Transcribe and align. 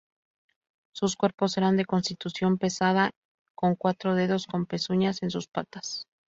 Sus 0.95 1.15
cuerpos 1.15 1.55
eran 1.59 1.77
de 1.77 1.85
constitución 1.85 2.57
pesada, 2.57 3.11
con 3.53 3.75
cuatro 3.75 4.15
dedos 4.15 4.47
con 4.47 4.65
pezuñas 4.65 5.21
en 5.21 5.29
sus 5.29 5.47
patas. 5.47 6.07